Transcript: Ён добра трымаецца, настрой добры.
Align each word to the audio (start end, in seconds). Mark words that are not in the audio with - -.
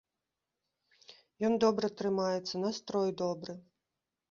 Ён 1.51 1.59
добра 1.65 1.91
трымаецца, 2.01 2.55
настрой 2.65 3.09
добры. 3.23 3.53